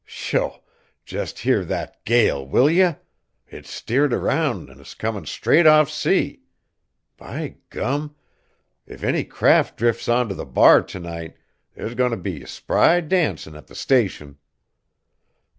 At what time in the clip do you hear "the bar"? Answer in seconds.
10.33-10.81